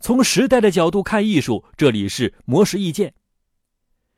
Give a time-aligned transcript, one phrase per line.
[0.00, 3.12] 从时代的角度看艺术，这里是魔石意见。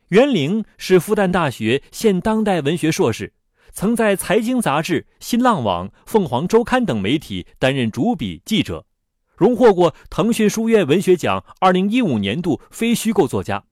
[0.08, 3.33] 袁凌是复旦大学现当代文学硕士，
[3.73, 8.87] 曾在财经杂志、新浪网、凤凰周刊等媒体担任主笔记者，
[9.37, 13.64] 荣获过腾讯书院文学奖二零一五年度非虚构作家。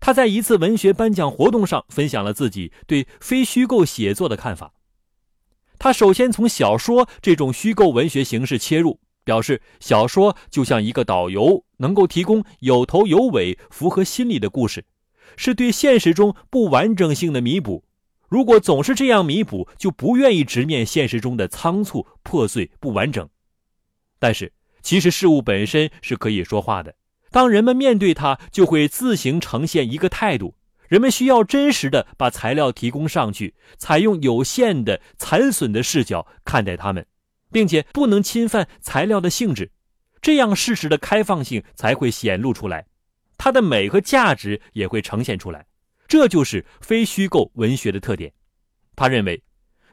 [0.00, 4.74] 他在一次文学颁奖活动上分享了自己对非虚构写作的看法。
[5.78, 9.00] 他首先从小说这种虚构文学形式切入。
[9.28, 14.86] 表示小说就像一个导游，能够提供有头有尾、符合心理的故事，
[15.36, 17.84] 是对现实中不完整性的弥补。
[18.26, 23.28] 如果总是这样弥补，就不愿意直面现实中的仓促、破碎、不完整。
[24.18, 24.50] 但是，
[24.80, 26.94] 其实事物本身是可以说话的。
[27.30, 30.54] 当人们面对它，就会自行呈现一个态度。
[30.88, 37.04] 人们需要真实的把材料提供上去，采用有限的、残损的视角看待它们。
[37.50, 39.70] 并且不能侵犯材料的性质，
[40.20, 42.86] 这样事实的开放性才会显露出来，
[43.36, 45.66] 它的美和价值也会呈现出来。
[46.06, 48.32] 这就是非虚构文学的特点。
[48.96, 49.42] 他认为，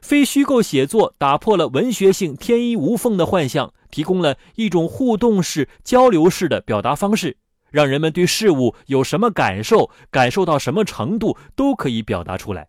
[0.00, 7.36] 非虚构写作打破了文学性天衣无缝的幻象，提供了一种互动式、交流式的表达方式，
[7.70, 12.66] 让人们对事物有什么感受，感受到什么程度都可以表达出来。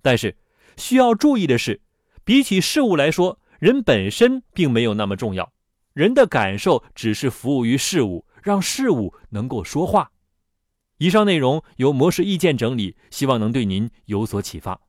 [0.00, 0.36] 但是，
[0.76, 1.80] 需要注意的是，
[2.24, 3.38] 比起事物来说。
[3.62, 5.52] 人本身并没有那么重要，
[5.92, 10.10] 人的感受只是服务于事物，让事物能够说话。
[10.98, 14.80] 以上内容由模式意见整理，希望能对您有所启发。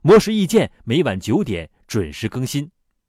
[0.00, 2.70] 模式意见每晚九点准时更新。